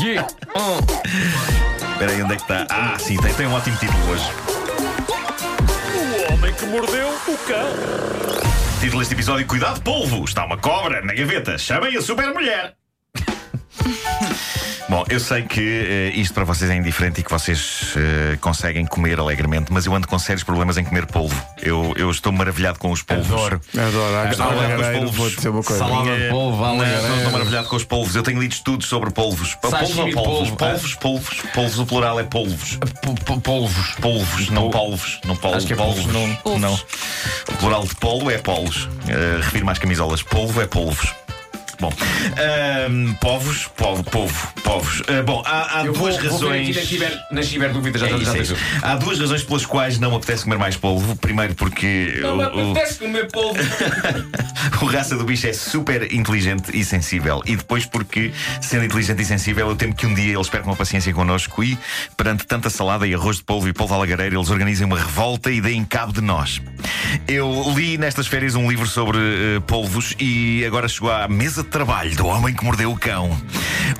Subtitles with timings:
[0.00, 0.26] Yeah.
[1.92, 2.66] Espera aí, onde é que está?
[2.70, 4.24] Ah, sim, tem, tem um ótimo título hoje.
[6.28, 8.80] O homem que mordeu o cão.
[8.80, 10.24] Título deste episódio: Cuidado, polvo!
[10.24, 11.58] Está uma cobra na gaveta.
[11.58, 12.74] Chamem a super mulher!
[14.90, 18.84] Bom, eu sei que eh, isto para vocês é indiferente e que vocês eh, conseguem
[18.84, 21.40] comer alegremente, mas eu ando com sérios problemas em comer polvo.
[21.62, 23.30] Eu, eu estou maravilhado com os polvos.
[23.30, 23.60] Adoro.
[23.72, 23.88] Adoro.
[23.92, 25.16] Estou maravilhado com os Alagareiro, polvos.
[25.16, 25.84] vou dizer uma coisa.
[25.84, 28.16] Salada de polvo, Não, estou estou maravilhado com os polvos.
[28.16, 29.54] Eu tenho lido estudos sobre polvos.
[29.54, 30.14] Polvos ou polvos?
[30.14, 31.42] polvo, Polvos, polvos.
[31.54, 32.80] Polvos, o plural é polvos.
[33.44, 33.94] Polvos.
[34.00, 35.20] Polvos, não polvos.
[35.24, 35.58] Não polvos.
[35.58, 36.04] Acho que é polvos.
[36.04, 36.42] polvos.
[36.44, 36.74] Não, não.
[36.74, 38.86] O plural de polo é polos.
[38.86, 40.20] Uh, refiro-me às camisolas.
[40.20, 41.14] Polvo é polvos.
[41.80, 41.90] Bom,
[43.20, 45.02] povos, povo, povo, povos.
[45.08, 46.68] Ah, bom, há, há Eu vou, duas vou razões.
[46.68, 48.56] aqui nas ciber, nas ciberdúvidas, já, É já, já é.
[48.82, 51.16] Há duas razões pelas quais não me apetece comer mais polvo.
[51.16, 53.58] Primeiro, porque Não me o- apetece comer polvo.
[54.82, 57.42] o raça do bicho é super inteligente e sensível.
[57.46, 60.76] E depois, porque, sendo inteligente e sensível, eu temo que um dia eles percam a
[60.76, 61.78] paciência connosco e,
[62.16, 65.60] perante tanta salada e arroz de polvo e polvo alagareiro, eles organizem uma revolta e
[65.62, 66.60] deem cabo de nós.
[67.26, 72.14] Eu li nestas férias um livro sobre eh, polvos e agora chegou à mesa trabalho
[72.16, 73.40] do homem que mordeu o cão.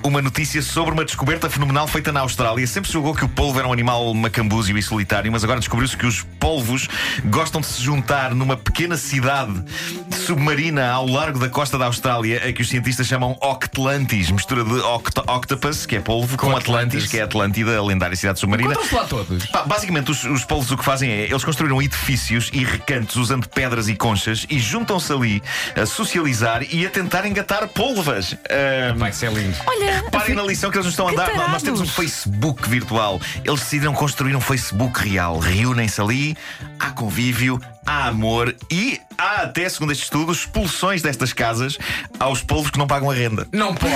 [0.02, 2.66] Uma notícia sobre uma descoberta fenomenal feita na Austrália.
[2.66, 5.96] Sempre se julgou que o polvo era um animal macambúzio e solitário, mas agora descobriu-se
[5.96, 6.88] que os polvos
[7.26, 9.62] gostam de se juntar numa pequena cidade
[10.10, 14.72] submarina ao largo da costa da Austrália, a que os cientistas chamam Octlantis, mistura de
[14.72, 17.06] oct octopus, que é polvo, com, Atlantis, Atlantis.
[17.10, 18.74] que é Atlântida, a lendária cidade submarina.
[18.92, 19.46] Lá todos.
[19.46, 23.48] Pá, basicamente, os, os polvos o que fazem é eles construíram edifícios e recantos usando
[23.48, 25.42] pedras e conchas e juntam-se ali
[25.76, 28.34] a socializar e a tentar engatar polvas.
[28.50, 29.56] Ahm, Vai ser lindo.
[29.66, 31.34] Olha, Reparem na lição que eles nos estão a dar.
[31.34, 31.86] Nós- Nós temos um.
[31.86, 33.20] Facebook virtual.
[33.44, 35.38] Eles decidiram construir um Facebook real.
[35.38, 36.36] Reúnem-se ali,
[36.78, 41.78] há convívio, há amor e há até, segundo estes estudos, expulsões destas casas
[42.18, 43.46] aos polvos que não pagam a renda.
[43.52, 43.94] Não pode.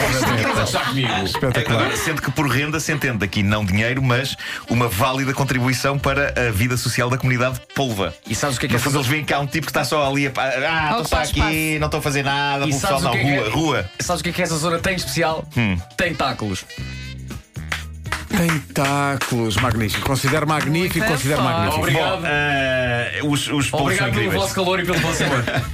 [0.61, 1.09] Achar comigo?
[1.25, 1.97] Espetacular.
[1.97, 4.37] Sendo que por renda se entende aqui não dinheiro, mas
[4.69, 8.15] uma válida contribuição para a vida social da comunidade polva.
[8.29, 9.85] E sabes o que é que é fundo, eles veem cá um tipo que está
[9.85, 10.33] só ali a.
[10.37, 13.47] Ah, estou só aqui, não estou a fazer nada, vou só sabes na é rua,
[13.47, 13.51] é?
[13.51, 13.91] rua.
[14.01, 15.47] Sabes o que é que essa zona tem de especial?
[15.97, 16.65] Tentáculos.
[18.37, 20.07] Tentáculos, magnífico.
[20.07, 21.55] Considero magnífico, Muito considero forte.
[21.55, 21.81] magnífico.
[21.81, 22.21] Obrigado.
[22.21, 24.43] Bom, eh, os, os polvos são Obrigado pelo incríveis.
[24.43, 25.45] vosso calor e pelo vosso amor.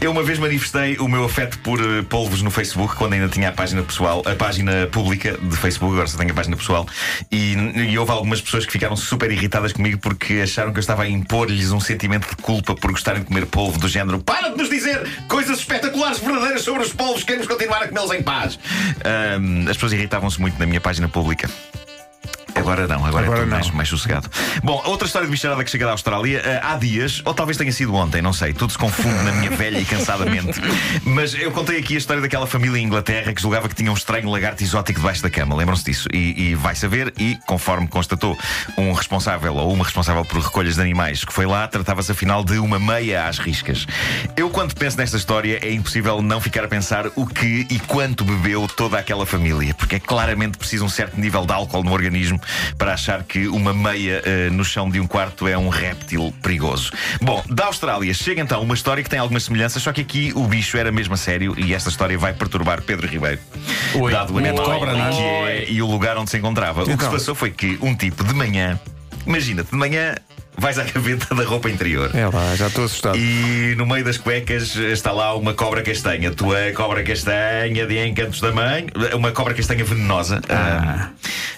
[0.00, 3.48] Eu uma vez manifestei o meu afeto por eh, polvos no Facebook, quando ainda tinha
[3.48, 6.86] a página pessoal, a página pública de Facebook, agora só tenho a página pessoal,
[7.30, 11.02] e, e houve algumas pessoas que ficaram super irritadas comigo porque acharam que eu estava
[11.02, 14.56] a impor-lhes um sentimento de culpa por gostarem de comer polvo, do género para de
[14.56, 18.58] nos dizer coisas espetaculares, verdadeiras sobre os polvos, queremos continuar a comê-los em paz.
[19.04, 21.48] Ahm, as pessoas irritavam-se muito na minha página pública.
[22.70, 23.58] Agora não, agora, Agora é tudo não.
[23.58, 24.30] mais, mais sossegado.
[24.62, 27.72] Bom, outra história de bicharada que chega da Austrália eh, há dias, ou talvez tenha
[27.72, 30.60] sido ontem, não sei, tudo se confunde na minha velha e cansada mente.
[31.04, 33.94] Mas eu contei aqui a história daquela família em Inglaterra que julgava que tinha um
[33.94, 35.56] estranho lagarto exótico debaixo da cama.
[35.56, 36.08] Lembram-se disso?
[36.12, 38.38] E, e vai saber, e conforme constatou
[38.78, 42.58] um responsável ou uma responsável por recolhas de animais que foi lá, tratava-se afinal de
[42.58, 43.84] uma meia às riscas.
[44.36, 48.24] Eu, quando penso nesta história, é impossível não ficar a pensar o que e quanto
[48.24, 52.40] bebeu toda aquela família, porque é claramente preciso um certo nível de álcool no organismo
[52.78, 56.90] para achar que uma meia eh, no chão de um quarto é um réptil perigoso.
[57.20, 60.46] Bom, da Austrália chega então uma história que tem algumas semelhanças, só que aqui o
[60.46, 63.40] bicho era mesmo a sério e esta história vai perturbar Pedro Ribeiro.
[63.94, 64.12] Oi.
[64.12, 65.10] Dado o animal cobra, não é?
[65.10, 66.82] que é e o lugar onde se encontrava.
[66.82, 67.10] O que se Então.
[67.12, 68.78] passou foi que um tipo de manhã,
[69.26, 70.14] imagina-te, de manhã
[70.60, 72.14] vais à gaveta da roupa interior.
[72.14, 73.16] É lá, já estou assustado.
[73.18, 76.30] E no meio das cuecas está lá uma cobra castanha.
[76.30, 78.86] Tua cobra castanha de encantos da mãe.
[79.14, 80.40] Uma cobra castanha venenosa.
[80.48, 81.08] Ah,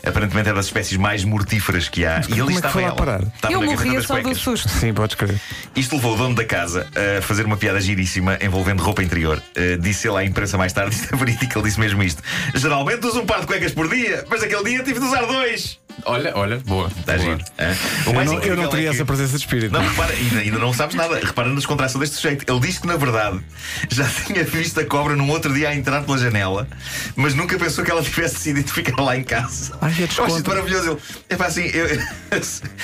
[0.07, 2.23] aparentemente é das espécies mais mortíferas que há.
[2.29, 2.97] E ali é estava lá ela.
[2.97, 3.23] parar?
[3.23, 4.39] Estava eu morria das só do cuecas.
[4.39, 4.69] susto.
[4.69, 5.41] Sim, podes crer.
[5.75, 6.87] Isto levou o dono da casa
[7.19, 9.43] a fazer uma piada giríssima envolvendo roupa interior.
[9.57, 12.23] Uh, disse ele à imprensa mais tarde, isto é verídico, ele disse mesmo isto.
[12.55, 15.79] Geralmente uso um par de cuecas por dia, mas aquele dia tive de usar dois.
[16.05, 16.89] Olha, olha, boa.
[16.99, 17.25] Está boa.
[17.25, 17.45] giro.
[18.07, 19.73] O Eu não, eu incrível não é teria que- essa presença de espírito.
[19.73, 21.19] Não, repara, ainda, ainda não sabes nada.
[21.19, 22.45] Repara na descontração deste sujeito.
[22.51, 23.41] Ele disse que, na verdade,
[23.91, 26.67] já tinha visto a cobra num outro dia a entrar pela janela,
[27.17, 29.77] mas nunca pensou que ela tivesse decidido ficar lá em casa.
[29.81, 30.99] Ai, é eu acho isto maravilhoso.
[31.29, 31.87] É pá, assim, eu,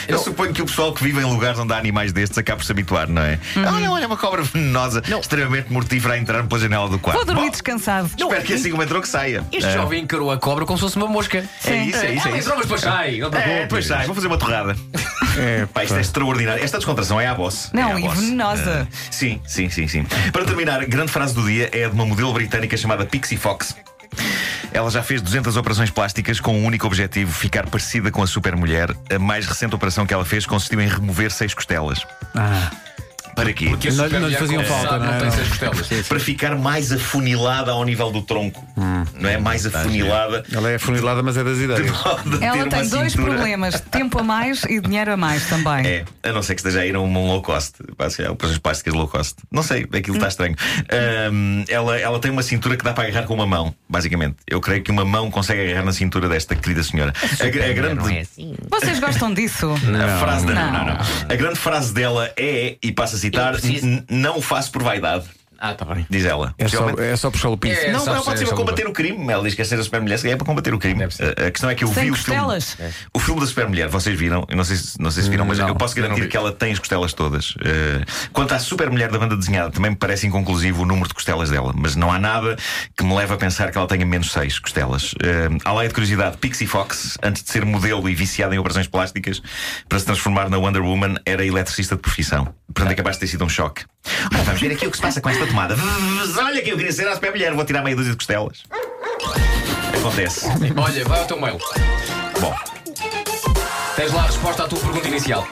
[0.09, 2.65] eu suponho que o pessoal que vive em lugares onde há animais destes acaba por
[2.65, 3.39] se habituar, não é?
[3.57, 7.17] Olha, olha, uma cobra venenosa, extremamente mortífera a entrar pela janela do quarto.
[7.19, 8.11] Vou dormir Bom, descansado.
[8.17, 9.45] Espero que assim como entrou que saia.
[9.53, 11.39] Este Ah, jovem encarou a cobra como se fosse uma mosca.
[11.65, 12.49] É isso, é isso, é Ela isso.
[12.49, 12.67] entrou, mas
[12.99, 13.21] sai.
[13.35, 14.77] É, pois sai, vou fazer uma torrada.
[15.39, 16.65] É, Pá, isto é extraordinário.
[16.65, 17.71] Esta descontração é à boss.
[17.73, 18.19] Não, é à e boss.
[18.19, 18.89] venenosa.
[18.91, 20.05] Ah, sim, sim, sim, sim.
[20.33, 23.77] Para terminar, a grande frase do dia é de uma modelo britânica chamada Pixie Fox.
[24.73, 28.93] Ela já fez 200 operações plásticas com o único objetivo ficar parecida com a supermulher.
[29.15, 32.05] A mais recente operação que ela fez consistiu em remover seis costelas.
[32.35, 32.71] Ah,
[33.39, 33.67] Para quê?
[33.67, 35.11] Porque a Não- não lhe mulher faziam falta, não é?
[35.13, 35.37] não tem Não.
[35.37, 36.09] seis costelas.
[36.09, 38.67] Para ficar mais afunilada ao nível do tronco.
[38.77, 39.39] Não é?
[39.39, 40.45] Mais afunilada.
[40.53, 41.93] Ela é afunilada, mas é das ideias.
[42.41, 43.35] Ela tem dois cintura.
[43.35, 45.87] problemas: tempo a mais e dinheiro a mais também.
[45.87, 47.77] É, a não ser que esteja a ir a um low cost.
[48.11, 49.37] Se calhar, Operações plásticas low cost.
[49.51, 50.55] Não sei, aquilo está estranho.
[50.91, 54.37] Ahm, ela, ela tem uma cintura que dá para agarrar com uma mão, basicamente.
[54.47, 57.13] Eu creio que uma mão consegue agarrar na cintura desta querida senhora.
[57.41, 57.95] A, a grande.
[57.97, 58.55] Não é assim.
[58.71, 59.71] Vocês gostam disso?
[59.73, 60.55] A frase Não.
[60.55, 60.99] não, não.
[61.29, 64.71] A grande frase dela é, e passo a citar, Eu preciso- "N- não o faço
[64.73, 65.25] por vaidade,
[65.61, 66.07] Ah, está bem.
[66.09, 66.55] diz ela.
[66.57, 67.81] É só, é só puxar o piso.
[67.81, 67.91] É.
[67.91, 69.29] Não, não pode ser para combater o crime.
[69.33, 71.03] Ela diz que é ser a super mulher, é para combater o crime.
[71.03, 72.41] A, questão é que eu Sem vi o filme.
[73.13, 74.47] O filme da super mulher, vocês viram?
[74.49, 76.53] Eu não sei se, não sei se viram, mas Não, eu posso garantir que ela
[76.53, 77.57] tem as costelas todas.
[77.65, 81.15] Eh, quanto à super mulher da banda desenhada, também me parece inconclusivo o número de
[81.15, 82.57] costelas dela, mas não há nada
[82.97, 85.13] que me leve a pensar que ela tenha menos seis costelas.
[85.15, 88.87] Uh, à lei de curiosidade, Pixie Fox, antes de ser modelo e viciada em operações
[88.87, 89.43] plásticas,
[89.89, 92.55] para se transformar na Wonder Woman, era eletricista de profissão.
[92.75, 93.85] Portanto, é capaz de ter sido um choque.
[94.33, 95.75] Ora, vamos ver aqui o que se passa com esta tomada.
[96.39, 98.63] Olha que eu queria ser a super mulher, vou tirar meia dúzia de costelas.
[99.99, 100.47] Acontece.
[100.77, 101.59] Olha, vai ao teu mail.
[102.41, 102.55] Bom,
[103.97, 105.47] Tens lá a resposta à tua pergunta inicial.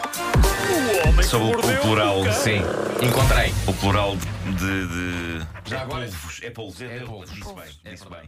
[1.28, 2.32] sobre o, o plural.
[2.32, 2.62] Sim,
[3.02, 3.52] encontrei.
[3.66, 4.86] O plural de.
[4.86, 5.46] de.
[5.64, 6.40] Já agora- polvos.
[6.42, 6.80] É polvos.
[6.80, 7.30] É, É polvos.
[7.32, 7.92] Disse bem.
[7.92, 8.18] Disse bem.